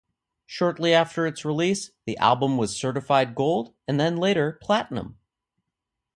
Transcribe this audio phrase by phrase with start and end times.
[0.47, 5.19] Shortly after its release, the album was certified gold and then later platinum.